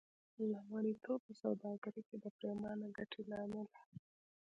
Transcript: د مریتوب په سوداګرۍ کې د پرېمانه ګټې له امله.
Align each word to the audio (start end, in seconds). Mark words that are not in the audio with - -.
د 0.49 0.53
مریتوب 0.71 1.19
په 1.25 1.31
سوداګرۍ 1.41 2.03
کې 2.09 2.17
د 2.23 2.25
پرېمانه 2.37 2.87
ګټې 2.97 3.21
له 3.29 3.35
امله. 3.45 3.79